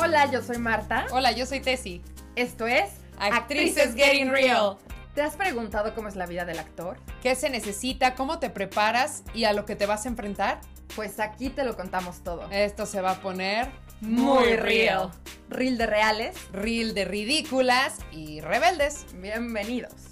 [0.00, 1.06] Hola, yo soy Marta.
[1.10, 2.02] Hola, yo soy Tessie.
[2.36, 4.76] Esto es Actrices Getting Real.
[5.12, 6.98] ¿Te has preguntado cómo es la vida del actor?
[7.20, 8.14] ¿Qué se necesita?
[8.14, 9.24] ¿Cómo te preparas?
[9.34, 10.60] ¿Y a lo que te vas a enfrentar?
[10.94, 12.48] Pues aquí te lo contamos todo.
[12.52, 15.10] Esto se va a poner Muy real.
[15.48, 16.36] Real de reales.
[16.52, 19.04] Real de ridículas y rebeldes.
[19.14, 20.07] Bienvenidos.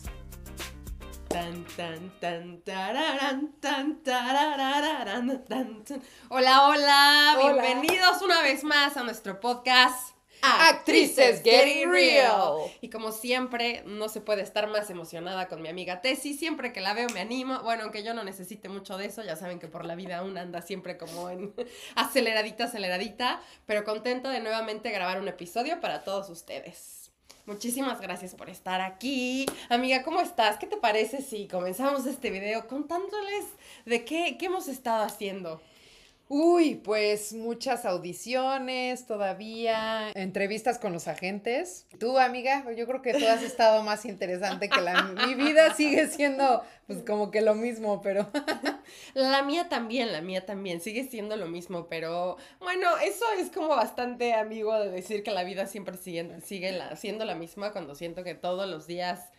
[1.28, 6.02] Tan, tan, tan, tararán, tan, tarararán, tan, tan.
[6.28, 7.62] Hola, hola, Hola.
[7.62, 12.58] bienvenidos una vez más a nuestro podcast Actrices Getting Real.
[12.80, 16.34] Y como siempre, no se puede estar más emocionada con mi amiga Tessie.
[16.34, 17.60] Siempre que la veo me animo.
[17.62, 20.42] Bueno, aunque yo no necesite mucho de eso, ya saben que por la vida una
[20.42, 21.54] anda siempre como en
[21.96, 23.40] aceleradita, aceleradita.
[23.66, 27.05] Pero contenta de nuevamente grabar un episodio para todos ustedes.
[27.46, 29.46] Muchísimas gracias por estar aquí.
[29.68, 30.58] Amiga, ¿cómo estás?
[30.58, 33.44] ¿Qué te parece si comenzamos este video contándoles
[33.84, 35.60] de qué, qué hemos estado haciendo?
[36.28, 41.86] Uy, pues muchas audiciones todavía, entrevistas con los agentes.
[42.00, 46.08] Tú, amiga, yo creo que tú has estado más interesante que la mi vida sigue
[46.08, 48.28] siendo pues como que lo mismo, pero
[49.14, 53.68] La mía también, la mía también, sigue siendo lo mismo, pero bueno, eso es como
[53.68, 58.24] bastante amigo de decir que la vida siempre sigue, sigue siendo la misma cuando siento
[58.24, 59.30] que todos los días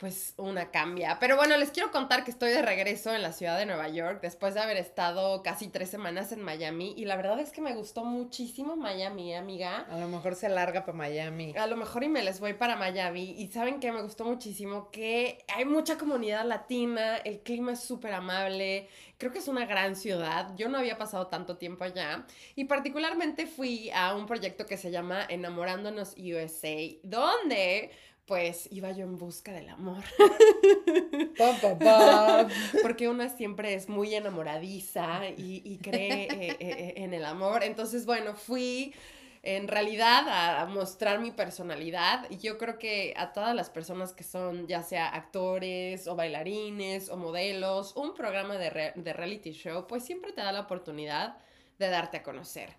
[0.00, 1.18] pues una cambia.
[1.20, 4.20] Pero bueno, les quiero contar que estoy de regreso en la ciudad de Nueva York
[4.22, 7.74] después de haber estado casi tres semanas en Miami y la verdad es que me
[7.74, 9.86] gustó muchísimo Miami, amiga.
[9.90, 11.54] a lo mejor se larga para Miami.
[11.54, 13.34] A lo mejor y me les voy para Miami.
[13.36, 18.14] Y saben que me gustó muchísimo que hay mucha comunidad latina, el clima es súper
[18.14, 20.54] amable, creo que es una gran ciudad.
[20.56, 22.24] Yo no había pasado tanto tiempo allá.
[22.56, 27.90] Y particularmente fui a un proyecto que se llama Enamorándonos USA, donde
[28.30, 30.04] pues iba yo en busca del amor.
[31.36, 32.48] Pam, pam, pam.
[32.80, 37.64] Porque una siempre es muy enamoradiza y, y cree eh, eh, en el amor.
[37.64, 38.94] Entonces, bueno, fui
[39.42, 44.12] en realidad a, a mostrar mi personalidad y yo creo que a todas las personas
[44.12, 49.50] que son ya sea actores o bailarines o modelos, un programa de, re- de reality
[49.52, 51.36] show, pues siempre te da la oportunidad
[51.80, 52.76] de darte a conocer.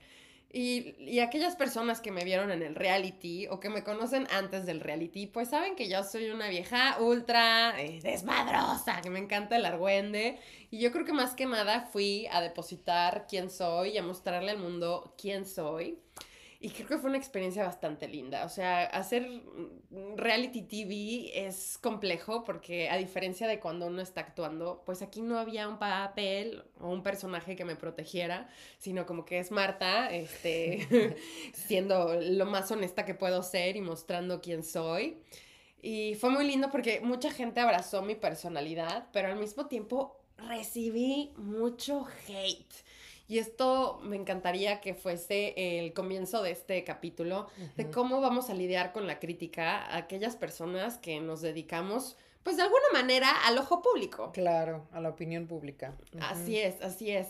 [0.53, 4.65] Y, y aquellas personas que me vieron en el reality o que me conocen antes
[4.65, 9.55] del reality, pues saben que yo soy una vieja ultra eh, desmadrosa, que me encanta
[9.55, 10.39] el argüende.
[10.69, 14.51] Y yo creo que más que nada fui a depositar quién soy y a mostrarle
[14.51, 15.99] al mundo quién soy.
[16.63, 18.45] Y creo que fue una experiencia bastante linda.
[18.45, 19.27] O sea, hacer
[20.15, 25.39] reality TV es complejo porque a diferencia de cuando uno está actuando, pues aquí no
[25.39, 31.15] había un papel o un personaje que me protegiera, sino como que es Marta, este,
[31.55, 35.17] siendo lo más honesta que puedo ser y mostrando quién soy.
[35.81, 41.33] Y fue muy lindo porque mucha gente abrazó mi personalidad, pero al mismo tiempo recibí
[41.37, 42.71] mucho hate.
[43.31, 47.47] Y esto me encantaría que fuese el comienzo de este capítulo,
[47.77, 52.57] de cómo vamos a lidiar con la crítica a aquellas personas que nos dedicamos, pues
[52.57, 54.31] de alguna manera, al ojo público.
[54.33, 55.95] Claro, a la opinión pública.
[56.19, 57.27] Así es, así es.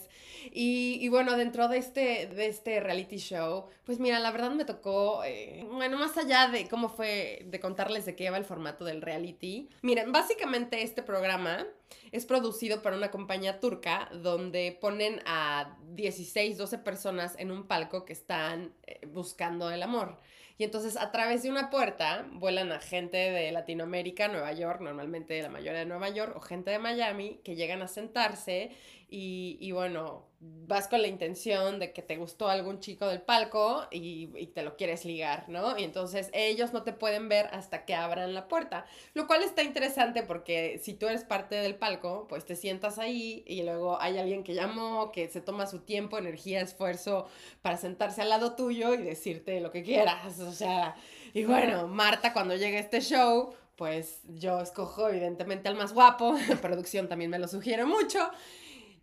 [0.52, 4.66] Y, y bueno, dentro de este, de este reality show, pues mira, la verdad me
[4.66, 8.86] tocó, eh, bueno, más allá de cómo fue, de contarles de qué va el formato
[8.86, 9.70] del reality.
[9.82, 11.68] Miren, básicamente este programa
[12.12, 18.06] es producido por una compañía turca donde ponen a 16, 12 personas en un palco
[18.06, 20.18] que están eh, buscando el amor.
[20.62, 25.42] Y entonces a través de una puerta vuelan a gente de Latinoamérica, Nueva York, normalmente
[25.42, 28.70] la mayoría de Nueva York, o gente de Miami, que llegan a sentarse
[29.14, 33.86] y, y bueno, vas con la intención de que te gustó algún chico del palco
[33.92, 35.78] y, y te lo quieres ligar, ¿no?
[35.78, 39.64] Y entonces ellos no te pueden ver hasta que abran la puerta, lo cual está
[39.64, 44.18] interesante porque si tú eres parte del palco, pues te sientas ahí y luego hay
[44.18, 47.28] alguien que llamó, que se toma su tiempo, energía, esfuerzo
[47.62, 50.96] para sentarse al lado tuyo y decirte lo que quieras, o sea,
[51.34, 56.34] y bueno, Marta cuando llega a este show, pues yo escojo evidentemente al más guapo,
[56.50, 58.32] la producción también me lo sugiere mucho.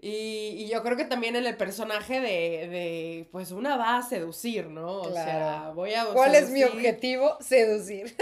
[0.00, 4.02] Y, y yo creo que también en el personaje de, de, pues una va a
[4.02, 5.00] seducir, ¿no?
[5.00, 6.04] O sea, voy a...
[6.06, 7.36] ¿Cuál es mi objetivo?
[7.40, 8.16] Seducir.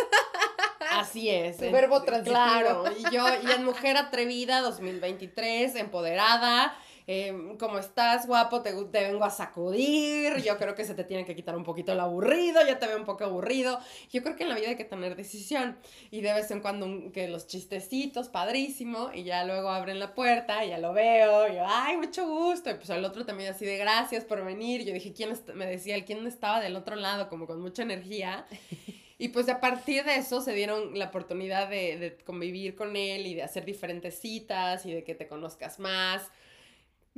[0.90, 1.56] Así es.
[1.58, 2.34] Tu verbo transitivo.
[2.34, 6.75] Claro, y yo, y en Mujer Atrevida 2023, empoderada,
[7.06, 8.62] eh, ¿cómo estás, guapo?
[8.62, 11.93] Te, te vengo a sacudir, yo creo que se te tiene que quitar un poquito
[11.93, 13.79] el aburrido, ya te veo un poco aburrido.
[14.11, 15.79] Yo creo que en la vida hay que tener decisión,
[16.11, 20.14] y de vez en cuando un- que los chistecitos, padrísimo, y ya luego abren la
[20.14, 23.50] puerta, y ya lo veo, y yo, ay, mucho gusto, y pues el otro también
[23.50, 26.97] así de gracias por venir, yo dije, ¿quién me decía, el quién estaba del otro
[26.97, 28.47] lado, como con mucha energía,
[29.19, 33.26] y pues a partir de eso se dieron la oportunidad de, de convivir con él
[33.26, 36.23] y de hacer diferentes citas y de que te conozcas más.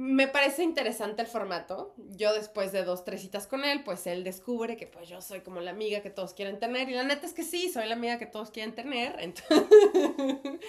[0.00, 1.92] Me parece interesante el formato.
[2.10, 5.40] Yo después de dos, tres citas con él, pues él descubre que pues yo soy
[5.40, 6.88] como la amiga que todos quieren tener.
[6.88, 9.16] Y la neta es que sí, soy la amiga que todos quieren tener.
[9.18, 9.66] Entonces...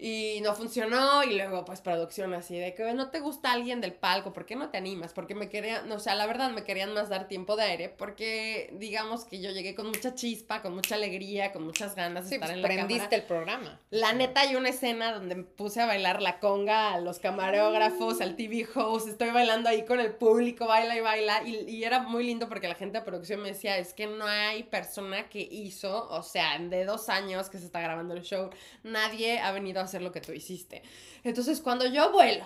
[0.00, 3.92] y no funcionó y luego pues producción así de que no te gusta alguien del
[3.92, 5.12] palco, ¿por qué no te animas?
[5.12, 8.72] Porque me querían, o sea, la verdad me querían más dar tiempo de aire porque
[8.78, 12.48] digamos que yo llegué con mucha chispa, con mucha alegría, con muchas ganas de estar
[12.48, 13.80] pues, en la prendiste el programa.
[13.90, 18.20] La neta hay una escena donde me puse a bailar la conga a los camarógrafos,
[18.20, 22.00] al TV host, estoy bailando ahí con el público, baila y baila y, y era
[22.00, 25.40] muy lindo porque la gente de producción me decía, es que no hay persona que
[25.40, 28.50] hizo, o sea, de dos años que se está grabando el show,
[28.84, 30.82] nadie ha venido a hacer lo que tú hiciste.
[31.24, 32.44] Entonces, cuando yo vuelo,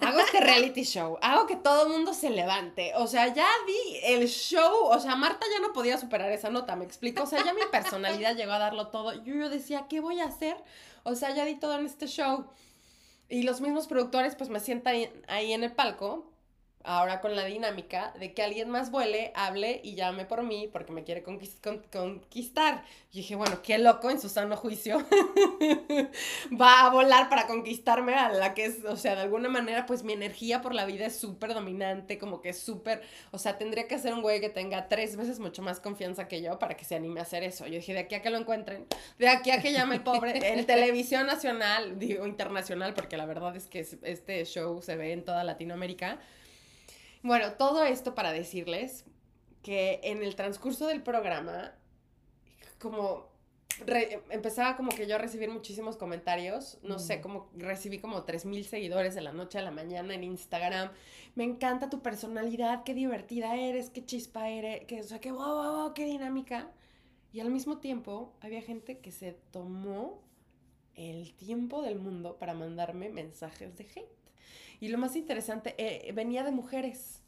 [0.00, 2.92] hago este reality show, hago que todo el mundo se levante.
[2.96, 6.76] O sea, ya vi el show, o sea, Marta ya no podía superar esa nota,
[6.76, 7.22] me explico.
[7.22, 9.12] O sea, ya mi personalidad llegó a darlo todo.
[9.22, 10.56] Yo, yo decía, ¿qué voy a hacer?
[11.04, 12.46] O sea, ya di todo en este show.
[13.28, 14.96] Y los mismos productores, pues me sientan
[15.28, 16.31] ahí en el palco
[16.84, 20.92] ahora con la dinámica de que alguien más vuele, hable y llame por mí porque
[20.92, 22.84] me quiere conquistar.
[23.12, 24.98] Y dije, bueno, qué loco en su sano juicio
[26.60, 30.02] va a volar para conquistarme a la que es, o sea, de alguna manera, pues
[30.02, 33.86] mi energía por la vida es súper dominante, como que es súper, o sea, tendría
[33.86, 36.86] que ser un güey que tenga tres veces mucho más confianza que yo para que
[36.86, 37.66] se anime a hacer eso.
[37.66, 38.86] Yo dije, de aquí a que lo encuentren,
[39.18, 43.54] de aquí a que llame el pobre, en televisión nacional, digo internacional, porque la verdad
[43.56, 46.18] es que este show se ve en toda Latinoamérica.
[47.22, 49.04] Bueno, todo esto para decirles
[49.62, 51.74] que en el transcurso del programa,
[52.78, 53.30] como
[54.30, 59.14] empezaba como que yo a recibir muchísimos comentarios, no sé, como recibí como 3.000 seguidores
[59.14, 60.90] de la noche a la mañana en Instagram.
[61.34, 65.54] Me encanta tu personalidad, qué divertida eres, qué chispa eres, que, o sea, qué wow,
[65.54, 66.70] wow, wow, qué dinámica.
[67.32, 70.22] Y al mismo tiempo había gente que se tomó
[70.94, 74.21] el tiempo del mundo para mandarme mensajes de hate.
[74.80, 77.22] Y lo más interesante, eh, venía de mujeres.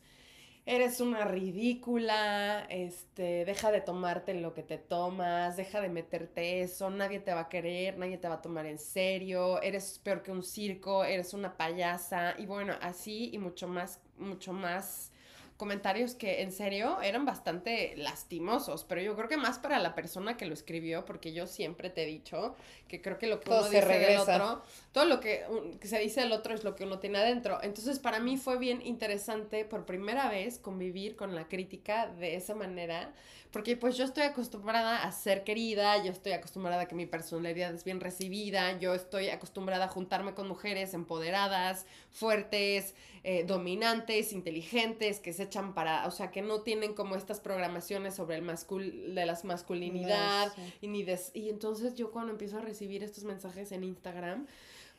[0.66, 6.88] Eres una ridícula, este, deja de tomarte lo que te tomas, deja de meterte eso,
[6.88, 10.32] nadie te va a querer, nadie te va a tomar en serio, eres peor que
[10.32, 15.12] un circo, eres una payasa, y bueno, así y mucho más, mucho más
[15.56, 20.36] comentarios que en serio eran bastante lastimosos, pero yo creo que más para la persona
[20.36, 22.56] que lo escribió, porque yo siempre te he dicho
[22.88, 24.62] que creo que lo que uno dice del otro,
[24.92, 25.44] todo lo que,
[25.80, 27.60] que, se dice del otro es lo que uno tiene adentro.
[27.62, 32.54] Entonces, para mí fue bien interesante por primera vez convivir con la crítica de esa
[32.54, 33.12] manera,
[33.54, 37.72] porque pues yo estoy acostumbrada a ser querida, yo estoy acostumbrada a que mi personalidad
[37.72, 45.20] es bien recibida, yo estoy acostumbrada a juntarme con mujeres empoderadas, fuertes, eh, dominantes, inteligentes,
[45.20, 49.14] que se echan para, o sea, que no tienen como estas programaciones sobre el mascul
[49.14, 51.04] de las masculinidad y ni
[51.34, 54.46] y entonces yo cuando empiezo a recibir estos mensajes en Instagram,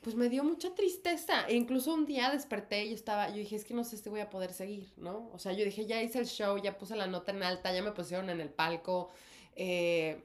[0.06, 1.48] pues me dio mucha tristeza.
[1.48, 4.20] E incluso un día desperté y estaba, yo dije, es que no sé si voy
[4.20, 5.32] a poder seguir, ¿no?
[5.34, 7.82] O sea, yo dije, ya hice el show, ya puse la nota en alta, ya
[7.82, 9.10] me pusieron en el palco.
[9.56, 10.24] Eh,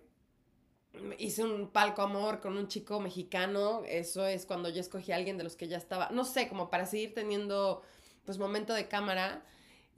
[1.18, 3.82] hice un palco amor con un chico mexicano.
[3.86, 6.68] Eso es cuando yo escogí a alguien de los que ya estaba, no sé, como
[6.68, 7.82] para seguir teniendo,
[8.26, 9.42] pues, momento de cámara.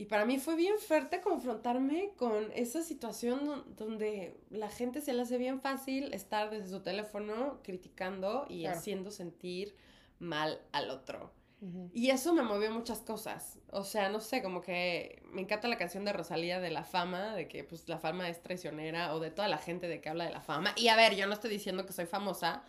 [0.02, 5.22] Y para mí fue bien fuerte confrontarme con esa situación donde la gente se le
[5.22, 9.76] hace bien fácil estar desde su teléfono criticando y haciendo sentir
[10.18, 11.30] mal al otro.
[11.92, 13.60] Y eso me movió muchas cosas.
[13.70, 17.36] O sea, no sé, como que me encanta la canción de Rosalía de la fama,
[17.36, 20.24] de que pues la fama es traicionera, o de toda la gente de que habla
[20.24, 20.74] de la fama.
[20.74, 22.64] Y a ver, yo no estoy diciendo que soy famosa,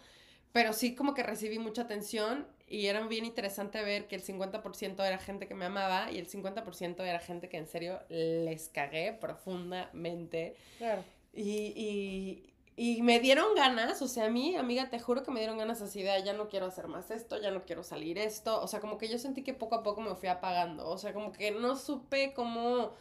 [0.53, 5.05] pero sí como que recibí mucha atención y era bien interesante ver que el 50%
[5.05, 9.13] era gente que me amaba y el 50% era gente que en serio les cagué
[9.13, 10.55] profundamente.
[10.77, 11.03] Claro.
[11.33, 12.43] Y,
[12.75, 15.81] y, me dieron ganas, o sea, a mí, amiga, te juro que me dieron ganas
[15.81, 18.61] así de, ya no quiero hacer más esto, ya no quiero salir esto.
[18.61, 20.87] O sea, como que yo sentí que poco a poco me fui apagando.
[20.87, 22.91] O sea, como que no supe cómo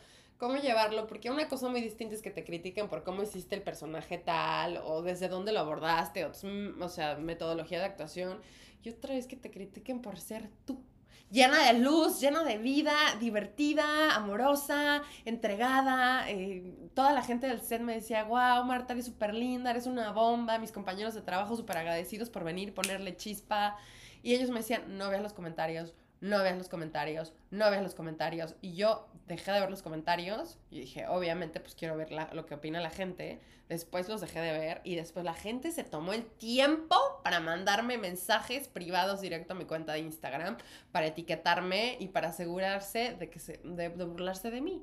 [0.42, 3.62] cómo llevarlo, porque una cosa muy distinta es que te critiquen por cómo hiciste el
[3.62, 8.40] personaje tal, o desde dónde lo abordaste, o, mm, o sea, metodología de actuación,
[8.82, 10.82] y otra vez que te critiquen por ser tú.
[11.30, 16.28] Llena de luz, llena de vida, divertida, amorosa, entregada.
[16.28, 20.10] Eh, toda la gente del set me decía, wow, Marta, eres súper linda, eres una
[20.10, 20.58] bomba.
[20.58, 23.76] Mis compañeros de trabajo súper agradecidos por venir ponerle chispa.
[24.24, 27.96] Y ellos me decían, no veas los comentarios, no veas los comentarios, no veas los
[27.96, 28.54] comentarios.
[28.62, 32.54] Y yo dejé de ver los comentarios y dije, obviamente, pues quiero ver lo que
[32.54, 33.40] opina la gente.
[33.68, 37.98] Después los dejé de ver y después la gente se tomó el tiempo para mandarme
[37.98, 40.58] mensajes privados directo a mi cuenta de Instagram,
[40.92, 44.80] para etiquetarme y para asegurarse de que se, de, burlarse de mí.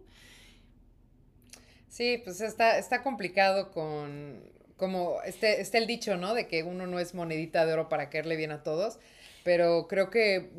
[1.88, 4.44] Sí, pues está, está complicado con,
[4.76, 6.34] como, este, este el dicho, ¿no?
[6.34, 9.00] De que uno no es monedita de oro para caerle bien a todos,
[9.46, 10.52] pero creo que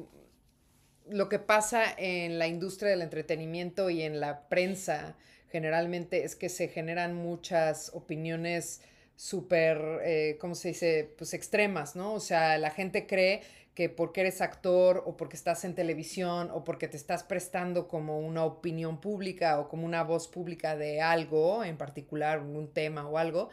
[1.11, 5.17] lo que pasa en la industria del entretenimiento y en la prensa
[5.51, 8.83] generalmente es que se generan muchas opiniones
[9.17, 11.13] súper, eh, ¿cómo se dice?
[11.19, 12.15] Pues extremas, ¿no?
[12.15, 13.43] O sea, la gente cree
[13.75, 18.19] que porque eres actor o porque estás en televisión o porque te estás prestando como
[18.19, 23.19] una opinión pública o como una voz pública de algo en particular, un tema o
[23.19, 23.51] algo,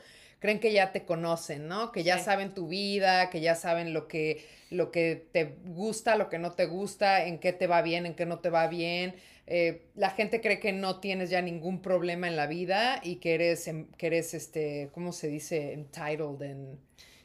[0.47, 1.91] creen que ya te conocen, ¿no?
[1.91, 6.29] Que ya saben tu vida, que ya saben lo que, lo que te gusta, lo
[6.29, 9.13] que no te gusta, en qué te va bien, en qué no te va bien.
[9.45, 13.33] Eh, la gente cree que no tienes ya ningún problema en la vida y que
[13.33, 15.73] eres, que eres este, ¿cómo se dice?
[15.73, 16.79] Entitled en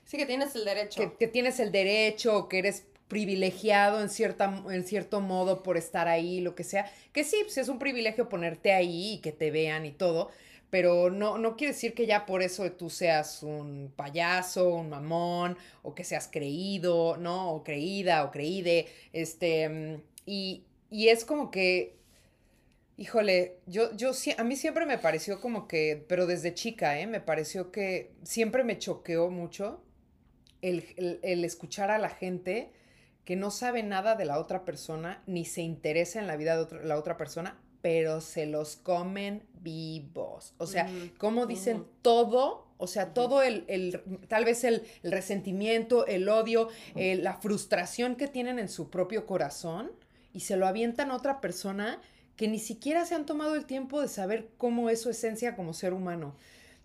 [0.05, 1.17] Sí, que tienes el derecho.
[1.17, 6.41] Que, tienes el derecho, que eres privilegiado en, cierta, en cierto modo por estar ahí,
[6.41, 6.91] lo que sea.
[7.13, 10.33] Que sí, pues es un privilegio ponerte ahí y que te vean y todo,
[10.73, 15.59] pero no, no quiere decir que ya por eso tú seas un payaso, un mamón,
[15.83, 17.51] o que seas creído, ¿no?
[17.53, 21.99] O creída, o creíde, este, y, y es como que,
[22.97, 27.07] híjole, yo, yo, a mí siempre me pareció como que, pero desde chica, ¿eh?
[27.07, 29.85] Me pareció que siempre me choqueó mucho
[30.63, 32.73] el, escuchar a la gente
[33.27, 36.83] que no sabe nada de la otra persona, ni se interesa en la vida de
[36.87, 40.55] la otra persona, pero se los comen vivos.
[40.59, 46.69] O sea, como dicen todo, o sea, todo el, tal vez el, resentimiento, el odio,
[46.95, 49.91] eh, la frustración que tienen en su propio corazón
[50.33, 52.01] y se lo avientan a otra persona
[52.37, 55.75] que ni siquiera se han tomado el tiempo de saber cómo es su esencia como
[55.75, 56.35] ser humano.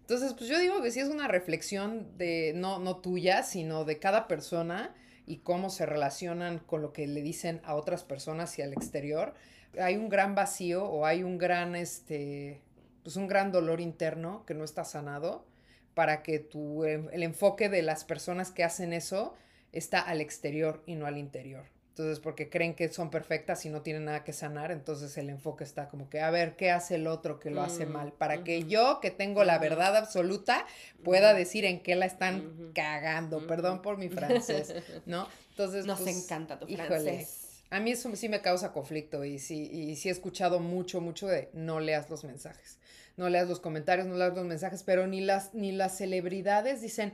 [0.02, 4.00] Entonces, pues yo digo que sí es una reflexión de, no, no tuya, sino de
[4.00, 4.94] cada persona
[5.26, 9.34] y cómo se relacionan con lo que le dicen a otras personas y al exterior.
[9.80, 12.62] Hay un gran vacío o hay un gran, este,
[13.04, 15.46] pues un gran dolor interno que no está sanado
[15.94, 19.34] para que tu, el enfoque de las personas que hacen eso
[19.72, 21.66] está al exterior y no al interior.
[21.90, 25.64] Entonces, porque creen que son perfectas y no tienen nada que sanar, entonces el enfoque
[25.64, 28.14] está como que, a ver, ¿qué hace el otro que lo hace mm, mal?
[28.14, 30.68] Para que yo, que tengo la verdad absoluta,
[31.04, 33.48] pueda decir en qué la están cagando.
[33.48, 34.76] Perdón por mi francés,
[35.08, 35.28] ¿no?
[35.50, 37.47] Entonces, nos pues, encanta tu francés.
[37.70, 41.28] A mí eso sí me causa conflicto y sí, y sí he escuchado mucho, mucho
[41.28, 42.80] de no leas los mensajes,
[43.18, 47.14] no leas los comentarios, no leas los mensajes, pero ni las, ni las celebridades dicen,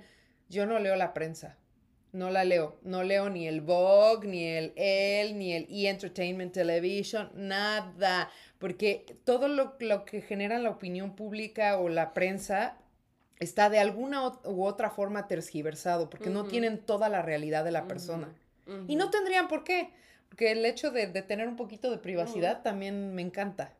[0.49, 1.57] yo no leo la prensa
[2.13, 2.77] no la leo.
[2.83, 5.89] No leo ni el Vogue, ni el El, ni el E!
[5.89, 8.29] Entertainment Television, nada.
[8.59, 12.77] Porque todo lo, que genera la opinión pública o la prensa
[13.39, 17.87] está de alguna u otra forma tergiversado, porque no tienen toda la realidad de la
[17.87, 18.33] persona.
[18.87, 19.91] Y no tendrían por qué,
[20.33, 23.71] porque el hecho de, de tener un poquito de privacidad también me encanta.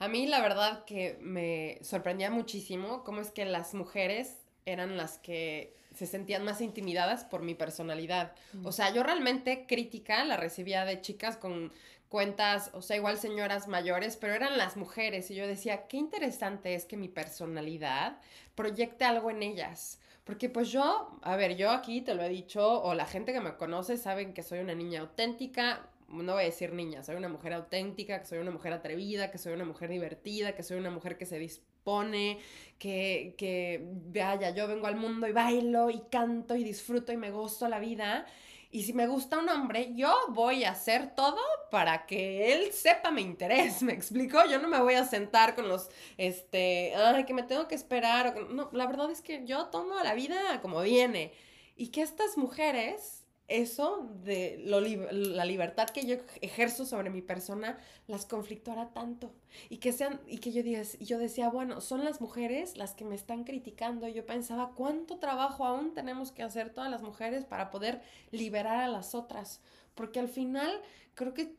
[0.00, 5.18] A mí la verdad que me sorprendía muchísimo cómo es que las mujeres eran las
[5.18, 8.32] que se sentían más intimidadas por mi personalidad.
[8.64, 11.70] O sea, yo realmente crítica la recibía de chicas con
[12.08, 16.74] cuentas, o sea, igual señoras mayores, pero eran las mujeres y yo decía, qué interesante
[16.74, 18.18] es que mi personalidad
[18.56, 20.00] proyecte algo en ellas.
[20.24, 23.40] Porque pues yo, a ver, yo aquí te lo he dicho, o la gente que
[23.40, 27.28] me conoce saben que soy una niña auténtica, no voy a decir niña, soy una
[27.28, 30.90] mujer auténtica, que soy una mujer atrevida, que soy una mujer divertida, que soy una
[30.90, 32.38] mujer que se dispone,
[32.78, 33.80] que, que
[34.12, 37.78] vaya, yo vengo al mundo y bailo y canto y disfruto y me gozo la
[37.78, 38.26] vida.
[38.72, 41.40] Y si me gusta un hombre, yo voy a hacer todo
[41.72, 44.38] para que él sepa mi interés, ¿me explico?
[44.48, 46.92] Yo no me voy a sentar con los, este,
[47.26, 48.48] que me tengo que esperar.
[48.50, 51.32] No, la verdad es que yo tomo la vida como viene.
[51.76, 53.19] Y que estas mujeres
[53.50, 59.32] eso de la libertad que yo ejerzo sobre mi persona las conflictuara tanto.
[59.68, 60.62] Y que sean y que yo,
[61.00, 65.64] yo decía bueno son las mujeres las que me están criticando yo pensaba cuánto trabajo
[65.66, 69.60] aún tenemos que hacer todas las mujeres para poder liberar a las otras
[69.96, 70.70] porque al final
[71.14, 71.56] creo que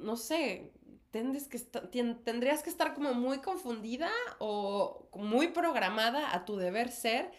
[0.00, 0.72] no sé
[1.12, 1.58] que
[2.24, 7.30] tendrías que estar como muy confundida o muy programada a tu deber ser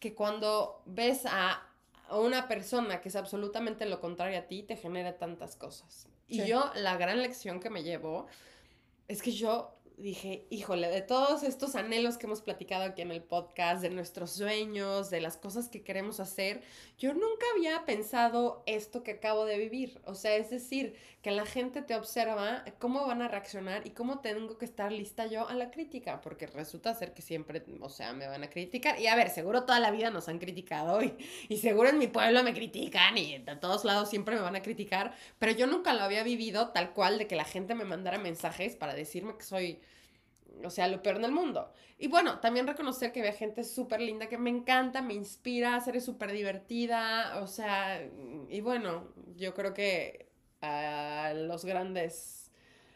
[0.00, 1.62] que cuando ves a
[2.10, 6.08] o una persona que es absolutamente lo contrario a ti te genera tantas cosas.
[6.26, 8.26] Y yo, la gran lección que me llevo
[9.08, 13.22] es que yo dije, híjole, de todos estos anhelos que hemos platicado aquí en el
[13.22, 16.62] podcast, de nuestros sueños, de las cosas que queremos hacer,
[16.98, 20.00] yo nunca había pensado esto que acabo de vivir.
[20.04, 24.20] O sea, es decir, que la gente te observa cómo van a reaccionar y cómo
[24.20, 28.12] tengo que estar lista yo a la crítica, porque resulta ser que siempre, o sea,
[28.12, 28.98] me van a criticar.
[28.98, 31.14] Y a ver, seguro toda la vida nos han criticado y,
[31.48, 34.62] y seguro en mi pueblo me critican y de todos lados siempre me van a
[34.62, 38.18] criticar, pero yo nunca lo había vivido tal cual de que la gente me mandara
[38.18, 39.80] mensajes para decirme que soy
[40.64, 41.72] o sea, lo peor en el mundo.
[41.98, 46.00] Y bueno, también reconocer que había gente súper linda que me encanta, me inspira, ser
[46.00, 48.02] súper divertida, o sea,
[48.48, 50.28] y bueno, yo creo que
[50.62, 52.50] a los grandes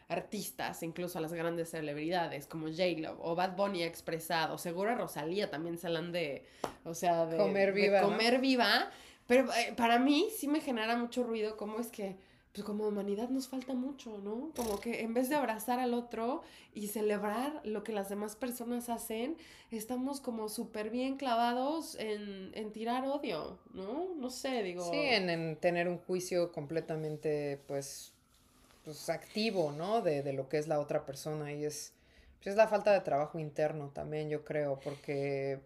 [0.07, 4.95] artistas, incluso a las grandes celebridades como J-Lo o Bad Bunny ha expresado, seguro a
[4.95, 6.45] Rosalía también se la han de,
[6.83, 8.09] o sea, de Comer de viva, ¿no?
[8.09, 8.91] comer viva,
[9.27, 12.17] pero eh, para mí sí me genera mucho ruido cómo es que
[12.55, 14.51] pues como humanidad nos falta mucho, ¿no?
[14.55, 16.41] Como que en vez de abrazar al otro
[16.73, 19.35] y celebrar lo que las demás personas hacen,
[19.71, 24.15] estamos como súper bien clavados en, en tirar odio, ¿no?
[24.15, 24.89] No sé, digo...
[24.89, 28.13] Sí, en, en tener un juicio completamente, pues,
[28.85, 30.01] pues activo, ¿no?
[30.01, 31.51] De, de lo que es la otra persona.
[31.51, 31.91] Y es,
[32.37, 35.59] pues, es la falta de trabajo interno también, yo creo, porque,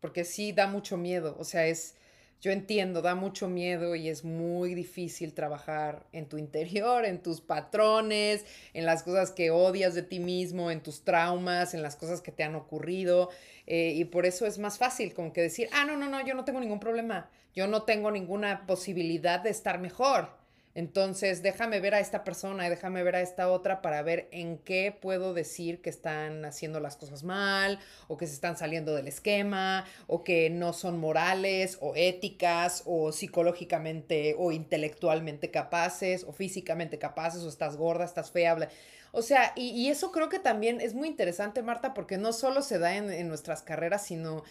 [0.00, 1.36] porque sí da mucho miedo.
[1.38, 1.96] O sea, es,
[2.44, 7.40] yo entiendo, da mucho miedo y es muy difícil trabajar en tu interior, en tus
[7.40, 12.20] patrones, en las cosas que odias de ti mismo, en tus traumas, en las cosas
[12.20, 13.30] que te han ocurrido.
[13.66, 16.34] eh, y por eso es más fácil como que decir, ah, no, no, no, yo
[16.34, 20.28] no tengo ningún problema, yo no tengo ninguna posibilidad de estar mejor.
[20.74, 24.58] Entonces, déjame ver a esta persona y déjame ver a esta otra para ver en
[24.58, 27.78] qué puedo decir que están haciendo las cosas mal
[28.08, 33.12] o que se están saliendo del esquema o que no son morales o éticas o
[33.12, 38.68] psicológicamente o intelectualmente capaces o físicamente capaces o estás gorda, estás fea.
[39.12, 42.62] O sea, y, y eso creo que también es muy interesante, Marta, porque no solo
[42.62, 44.42] se da en, en nuestras carreras, sino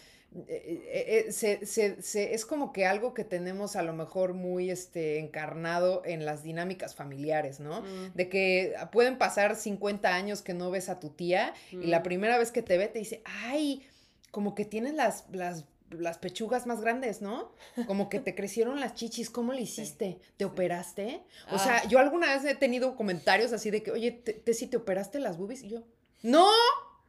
[0.48, 4.70] eh, eh, se, se- se- es como que algo que tenemos a lo mejor muy
[4.70, 7.82] este, encarnado en las dinámicas familiares, ¿no?
[7.82, 8.12] Mm.
[8.14, 12.02] De que pueden pasar 50 años que no ves a tu tía y la Mm.
[12.04, 13.86] primera vez que te ve te dice, ay,
[14.30, 17.52] como que tienes las, las, las pechugas más grandes, ¿no?
[17.86, 20.18] Como que te crecieron las chichis, ¿cómo le hiciste?
[20.36, 21.22] ¿Te operaste?
[21.52, 21.88] O sea, Ah.
[21.88, 25.20] yo alguna vez he tenido comentarios así de que, oye, te, te- si te operaste
[25.20, 25.62] las boobies?
[25.62, 25.84] Y yo,
[26.22, 26.48] no,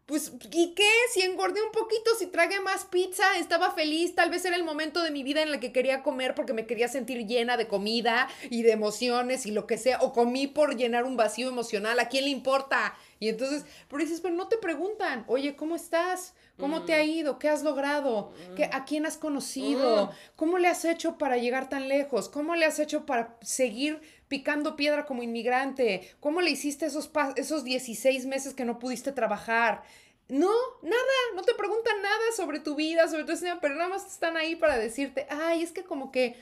[0.06, 0.90] pues, ¿y qué?
[1.12, 5.02] Si engordé un poquito, si tragué más pizza, estaba feliz, tal vez era el momento
[5.02, 8.28] de mi vida en el que quería comer porque me quería sentir llena de comida
[8.52, 12.08] y de emociones y lo que sea, o comí por llenar un vacío emocional, ¿a
[12.08, 12.96] quién le importa?
[13.20, 16.36] Y entonces, pero dices, pero no te preguntan, oye, ¿cómo estás?
[16.58, 17.38] ¿Cómo te ha ido?
[17.38, 18.32] ¿Qué has logrado?
[18.56, 20.06] ¿Qué, ¿A quién has conocido?
[20.06, 20.10] Mm.
[20.36, 22.30] ¿Cómo le has hecho para llegar tan lejos?
[22.30, 26.10] ¿Cómo le has hecho para seguir picando piedra como inmigrante?
[26.22, 29.84] ¿Cómo le hiciste esos, esos 16 meses que no pudiste trabajar?
[30.28, 30.52] No,
[30.82, 30.96] nada,
[31.36, 34.56] no te preguntan nada sobre tu vida, sobre tu escena, pero nada más están ahí
[34.56, 36.36] para decirte, ay, es que como que,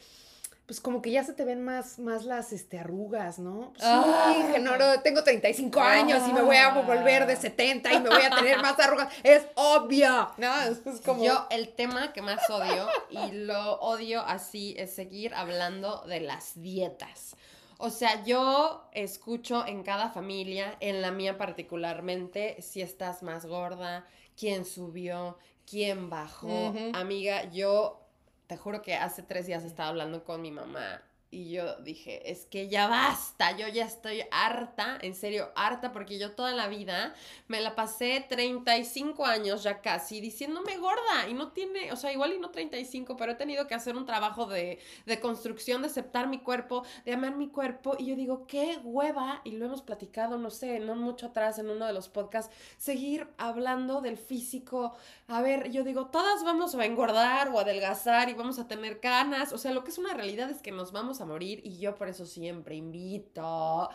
[0.65, 3.73] pues como que ya se te ven más, más las este, arrugas, ¿no?
[3.73, 4.33] Pues, Ah.
[4.33, 8.23] sí, Genaro, tengo 35 años y me voy a volver de 70 y me voy
[8.23, 9.09] a tener más arrugas.
[9.23, 10.61] Es obvio, ¿no?
[10.61, 11.23] Es, es como...
[11.23, 16.61] Yo el tema que más odio, y lo odio así, es seguir hablando de las
[16.61, 17.35] dietas.
[17.77, 24.05] O sea, yo escucho en cada familia, en la mía particularmente, si estás más gorda,
[24.37, 25.37] quién subió,
[25.69, 26.73] quién bajó.
[26.93, 28.02] Amiga, yo
[28.47, 31.01] te juro que hace tres días estaba hablando con mi mamá
[31.33, 36.19] y yo dije, es que ya basta, yo ya estoy harta, en serio, harta, porque
[36.19, 37.15] yo toda la vida
[37.47, 42.33] me la pasé 35 años ya casi diciéndome gorda y no tiene, o sea, igual
[42.33, 46.27] y no 35, pero he tenido que hacer un trabajo de, de construcción, de aceptar
[46.27, 50.37] mi cuerpo, de amar mi cuerpo y yo digo, qué hueva, y lo hemos platicado,
[50.37, 54.93] no sé, no mucho atrás en uno de los podcasts, seguir hablando del físico.
[55.27, 59.51] A ver, yo digo, todas vamos a engordar o adelgazar y vamos a tener canas,
[59.51, 61.95] o sea, lo que es una realidad es que nos vamos a morir y yo
[61.95, 63.89] por eso siempre invito.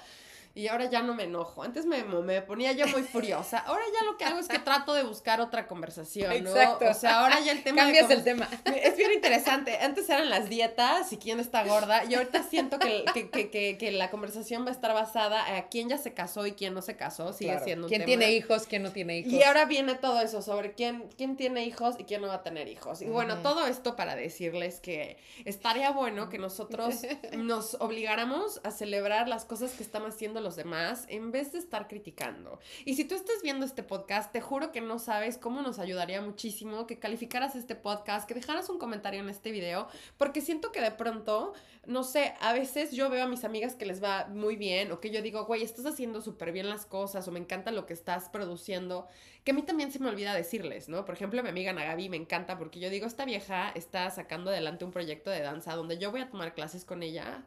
[0.59, 1.63] Y ahora ya no me enojo.
[1.63, 3.59] Antes me, me ponía yo muy furiosa.
[3.59, 6.51] Ahora ya lo que hago es que trato de buscar otra conversación, ¿no?
[6.51, 6.87] Exacto.
[6.91, 8.49] O sea, ahora ya el tema de Cambias el tema.
[8.65, 9.79] es bien interesante.
[9.79, 12.05] Antes eran las dietas y quién está gorda.
[12.07, 15.69] Y ahorita siento que, que, que, que- que la conversación va a estar basada a
[15.69, 17.33] quién ya se casó y quién no se casó.
[17.33, 17.65] Sigue Claro.
[17.65, 18.07] siendo un ¿Quién tema.
[18.07, 18.67] tiene hijos?
[18.67, 19.33] ¿Quién no tiene hijos?
[19.33, 22.43] Y ahora viene todo eso sobre quién, quién tiene hijos y quién no va a
[22.43, 23.01] tener hijos.
[23.01, 26.97] Y bueno, todo esto para decirles que estaría bueno que nosotros
[27.37, 31.89] nos obligáramos a celebrar las cosas que están haciendo los demás en vez de estar
[31.89, 32.59] criticando.
[32.85, 36.21] Y si tú estás viendo este podcast, te juro que no sabes cómo nos ayudaría
[36.21, 40.81] muchísimo que calificaras este podcast, que dejaras un comentario en este video, porque siento que
[40.81, 41.53] de pronto,
[41.87, 45.01] no sé, a veces yo veo a mis amigas que les va muy bien o
[45.01, 47.95] que yo digo, güey, estás haciendo súper bien las cosas o me encanta lo que
[47.95, 49.07] estás produciendo,
[49.45, 51.05] que a mí también se me olvida decirles, ¿no?
[51.05, 54.85] Por ejemplo, mi amiga Nagabi me encanta porque yo digo, esta vieja está sacando adelante
[54.85, 57.45] un proyecto de danza donde yo voy a tomar clases con ella.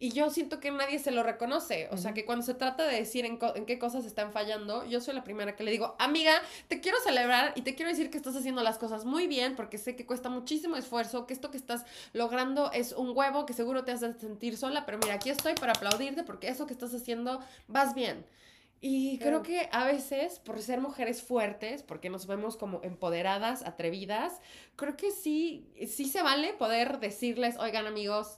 [0.00, 1.88] Y yo siento que nadie se lo reconoce.
[1.92, 5.14] O sea, que cuando se trata de decir en, qué cosas están fallando, yo soy
[5.14, 6.32] la primera que le digo, amiga,
[6.68, 9.78] te quiero celebrar y te quiero decir que estás haciendo las cosas muy bien porque
[9.78, 13.84] sé que cuesta muchísimo esfuerzo, que esto que estás logrando es un huevo que seguro
[13.84, 17.40] te hace sentir sola, pero mira, aquí estoy para aplaudirte porque eso que estás haciendo
[17.68, 18.26] vas bien.
[18.86, 24.42] Y creo que a veces, por ser mujeres fuertes, porque nos vemos como empoderadas, atrevidas,
[24.76, 28.36] creo que sí, sí se vale poder decirles, oigan amigos,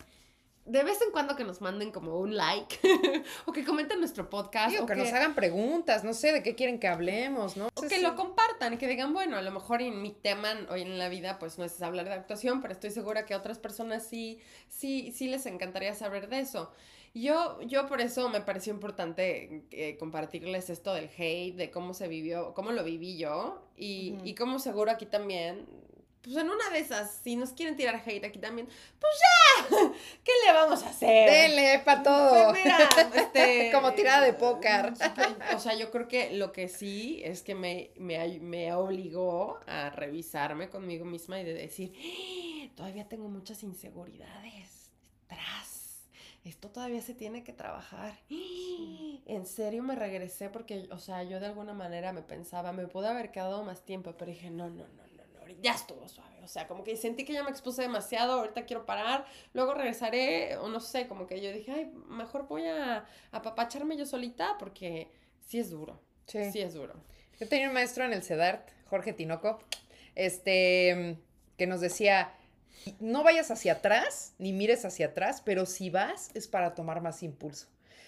[0.67, 2.79] de vez en cuando que nos manden como un like
[3.47, 6.43] o que comenten nuestro podcast Digo, o que, que, nos hagan preguntas, no sé de
[6.43, 7.69] qué quieren que hablemos, ¿no?
[7.73, 8.03] o que sí.
[8.03, 11.09] lo compartan y que digan, bueno, a lo mejor en mi tema hoy en la
[11.09, 14.41] vida pues no es hablar de actuación, pero estoy segura que a otras personas sí,
[14.69, 16.73] sí, sí les encantaría saber de eso.
[17.15, 22.09] Yo, yo por eso me pareció importante eh, compartirles esto del hate, de cómo se
[22.09, 25.67] vivió, cómo lo viví yo y, y cómo seguro aquí también,
[26.27, 28.67] pues en una de esas, si nos quieren tirar hate aquí también,
[28.99, 29.77] pues ya,
[30.25, 31.31] ¿qué le vamos a hacer?
[31.31, 32.51] Denle para todo.
[32.51, 32.79] Pues mira,
[33.15, 34.93] este, Como tirada de póker.
[35.55, 39.91] O sea, yo creo que lo que sí es que me, me, me obligó a
[39.91, 44.91] revisarme conmigo misma y de decir, "Ah, todavía tengo muchas inseguridades
[45.29, 46.09] detrás.
[46.45, 48.19] Esto todavía se tiene que trabajar.
[49.27, 53.09] En serio me regresé porque, o sea, yo de alguna manera me pensaba, me pude
[53.09, 55.06] haber quedado más tiempo, pero dije, no, no, no,
[55.63, 56.37] ya estuvo suave.
[56.43, 60.57] O sea, como que sentí que ya me expuse demasiado, ahorita quiero parar, luego regresaré,
[60.59, 65.11] o no sé, como que yo dije, ay, mejor voy a apapacharme yo solita porque
[65.41, 66.51] sí es duro, Sí.
[66.53, 66.95] sí es duro.
[67.41, 69.59] Yo tenía un maestro en el CEDART, Jorge Tinoco,
[70.15, 71.19] este,
[71.57, 72.33] que nos decía,
[73.01, 77.23] no vayas hacia atrás, ni mires hacia atrás, pero si vas es para tomar más
[77.23, 77.67] impulso.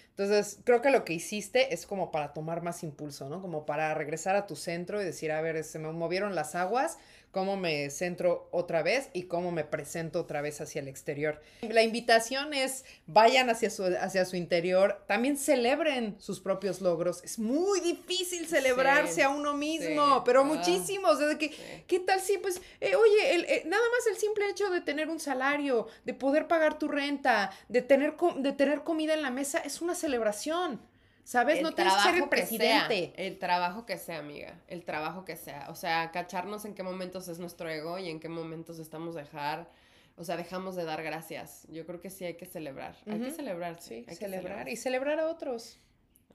[0.09, 3.41] Entonces, creo que lo que hiciste es como para tomar más impulso, ¿no?
[3.41, 6.97] Como para regresar a tu centro y decir, a ver, se me movieron las aguas,
[7.31, 11.41] cómo me centro otra vez y cómo me presento otra vez hacia el exterior.
[11.61, 17.23] La invitación es, vayan hacia su, hacia su interior, también celebren sus propios logros.
[17.23, 20.21] Es muy difícil celebrarse Sí, a uno mismo, sí.
[20.25, 21.19] pero Ah, muchísimos.
[21.19, 21.55] Desde que, sí.
[21.87, 25.09] ¿Qué tal si, pues, eh, oye, el, eh, nada más el simple hecho de tener
[25.09, 29.59] un salario, de poder pagar tu renta, de tener, de tener comida en la mesa,
[29.59, 30.81] es una celebración.
[31.29, 31.57] ¿Sabes?
[31.57, 33.13] El no tienes que ser el presidente.
[33.15, 34.59] sea, el trabajo que sea, amiga.
[34.67, 35.67] El trabajo que sea.
[35.69, 39.69] O sea, cacharnos en qué momentos es nuestro ego y en qué momentos estamos dejar.
[40.15, 41.67] O sea, dejamos de dar gracias.
[41.69, 42.95] Yo creo que sí hay que celebrar.
[43.05, 43.79] Hay que celebrar.
[43.79, 45.77] Sí, hay que celebrar y celebrar a otros.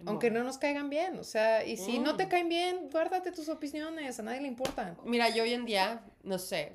[0.07, 2.29] Aunque no nos caigan bien, o sea, y si no te Mm.
[2.29, 4.97] caen bien, guárdate tus opiniones, a nadie le importan.
[5.05, 6.73] Mira, yo hoy en día, no sé.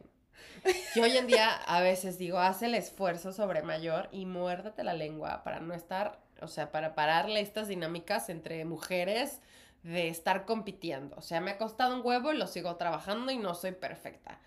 [0.94, 4.94] Yo hoy en día a veces digo, haz el esfuerzo sobre mayor y muérdate la
[4.94, 9.40] lengua para no estar, o sea, para pararle estas dinámicas entre mujeres
[9.84, 11.16] de estar compitiendo.
[11.18, 14.40] O sea, me ha costado un huevo y lo sigo trabajando y no soy perfecta.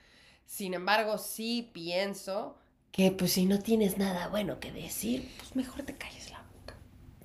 [0.47, 2.59] Sin embargo, sí pienso
[2.93, 6.77] que pues si no tienes nada bueno que decir, pues mejor te calles la boca.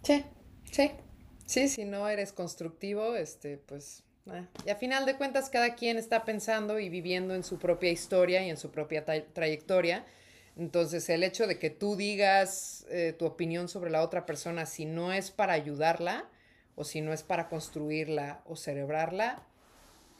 [0.04, 0.24] Sí,
[0.72, 0.92] sí.
[1.46, 4.04] Sí, si no eres constructivo, este, pues.
[4.30, 4.44] ah.
[4.66, 8.46] Y a final de cuentas, cada quien está pensando y viviendo en su propia historia
[8.46, 10.06] y en su propia tra- trayectoria.
[10.58, 14.86] Entonces, el hecho de que tú digas eh, tu opinión sobre la otra persona, si
[14.86, 16.26] no es para ayudarla,
[16.76, 19.43] o si no es para construirla o celebrarla,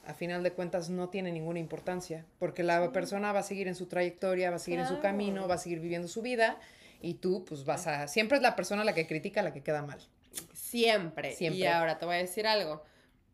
[0.06, 3.76] a final de cuentas no tiene ninguna importancia, porque la persona va a seguir en
[3.76, 6.58] su trayectoria, va a seguir en su camino, va a seguir viviendo su vida,
[7.02, 8.08] y tú, pues vas a.
[8.08, 10.00] Siempre es la persona la que critica la que queda mal.
[10.54, 11.34] Siempre.
[11.36, 11.60] Siempre.
[11.60, 12.84] Y ahora te voy a decir algo.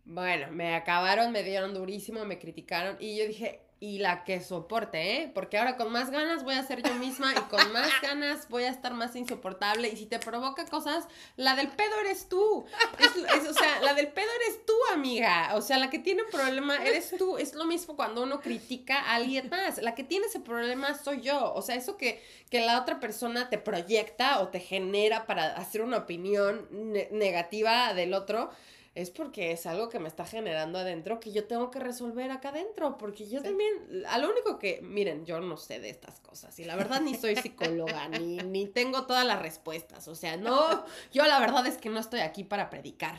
[0.05, 5.17] Bueno, me acabaron, me dieron durísimo, me criticaron y yo dije, y la que soporte,
[5.17, 5.31] ¿eh?
[5.35, 8.63] Porque ahora con más ganas voy a ser yo misma y con más ganas voy
[8.63, 9.89] a estar más insoportable.
[9.89, 12.65] Y si te provoca cosas, la del pedo eres tú.
[12.97, 15.49] Es, es- o sea, la del pedo eres tú, amiga.
[15.55, 17.37] O sea, la que tiene un problema eres tú.
[17.37, 19.81] Es lo mismo cuando uno critica a alguien más.
[19.81, 21.53] La que tiene ese problema soy yo.
[21.53, 25.81] O sea, eso que, que la otra persona te proyecta o te genera para hacer
[25.81, 28.49] una opinión ne- negativa del otro.
[28.95, 32.49] Es porque es algo que me está generando adentro que yo tengo que resolver acá
[32.49, 32.97] adentro.
[32.99, 33.45] Porque yo Sí.
[33.45, 36.59] también, a lo único que, miren, yo no sé de estas cosas.
[36.59, 40.07] Y la verdad ni soy psicóloga, ni, ni tengo todas las respuestas.
[40.07, 43.17] O sea, no, yo la verdad es que no estoy aquí para predicar.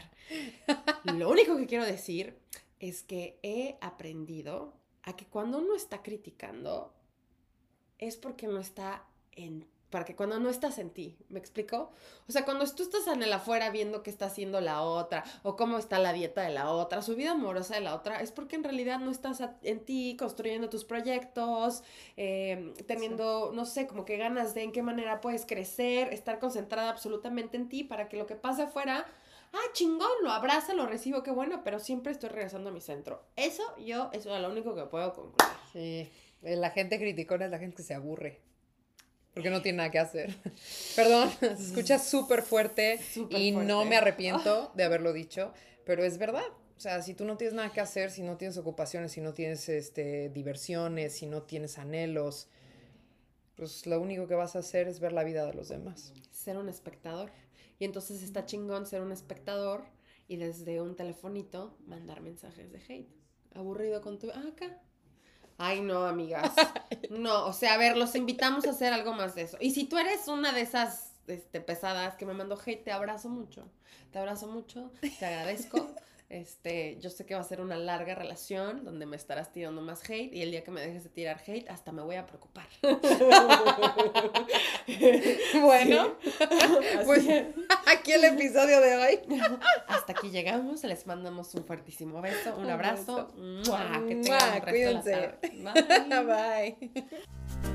[1.04, 2.38] Lo único que quiero decir
[2.78, 6.94] es que he aprendido a que cuando uno está criticando
[7.98, 11.92] es porque no está en para que cuando no estás en ti, ¿me explico?
[12.28, 15.54] O sea, cuando tú estás en el afuera viendo qué está haciendo la otra, o
[15.54, 18.56] cómo está la dieta de la otra, su vida amorosa de la otra, es porque
[18.56, 21.84] en realidad no estás en ti construyendo tus proyectos,
[22.16, 26.90] eh, teniendo, no sé, como que ganas de en qué manera puedes crecer, estar concentrada
[26.90, 29.06] absolutamente en ti para que lo que pase afuera
[29.52, 33.22] ah, chingón, lo abraza, lo recibo, qué bueno, pero siempre estoy regresando a mi centro.
[33.36, 35.54] Eso yo, eso es lo único que puedo concluir.
[35.72, 36.10] Sí,
[36.42, 38.40] eh, la gente criticona es la gente que se aburre.
[39.34, 40.34] Porque no tiene nada que hacer.
[40.96, 45.52] Perdón, se escucha súper fuerte y no me arrepiento de haberlo dicho,
[45.84, 46.44] pero es verdad.
[46.76, 49.32] O sea, si tú no tienes nada que hacer, si no tienes ocupaciones, si no
[49.32, 52.48] tienes este, diversiones, si no tienes anhelos,
[53.56, 56.12] pues lo único que vas a hacer es ver la vida de los demás.
[56.30, 57.30] Ser un espectador.
[57.78, 59.84] Y entonces está chingón ser un espectador
[60.28, 63.08] y desde un telefonito mandar mensajes de hate.
[63.54, 64.30] Aburrido con tu...
[64.30, 64.80] Ah, acá.
[65.58, 66.52] Ay, no, amigas.
[67.10, 69.56] No, o sea, a ver, los invitamos a hacer algo más de eso.
[69.60, 73.28] Y si tú eres una de esas este, pesadas que me mandó hate, te abrazo
[73.28, 73.68] mucho.
[74.10, 75.90] Te abrazo mucho, te agradezco.
[76.30, 80.02] Este, yo sé que va a ser una larga relación donde me estarás tirando más
[80.08, 82.66] hate y el día que me dejes de tirar hate hasta me voy a preocupar.
[85.60, 86.16] Bueno,
[87.04, 87.26] pues
[87.86, 89.20] aquí el episodio de hoy.
[89.88, 93.30] Hasta aquí llegamos, les mandamos un fuertísimo beso, un Un abrazo.
[93.36, 93.70] beso.
[93.70, 94.06] ¡Mua!
[94.06, 95.10] Que tengan un resto de la cuídense.
[95.12, 95.38] tarde.
[96.20, 96.80] Bye.
[96.90, 97.73] Bye.